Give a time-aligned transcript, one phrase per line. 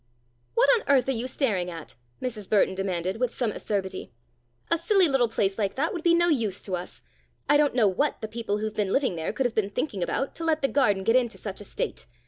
[0.55, 1.93] "What on earth are you staring at?"
[2.23, 2.49] Mrs.
[2.49, 4.11] Burton demanded, with some acerbity.
[4.71, 7.03] "A silly little place like that would be no use to us.
[7.47, 10.33] I don't know what the people who've been living there could have been thinking about,
[10.37, 12.07] to let the garden get into such a state.